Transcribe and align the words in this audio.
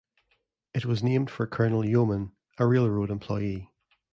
It 0.73 0.83
was 0.83 1.03
named 1.03 1.29
for 1.29 1.45
Colonel 1.45 1.85
Yeoman, 1.85 2.31
a 2.57 2.65
railroad 2.65 3.11
employee. 3.11 3.69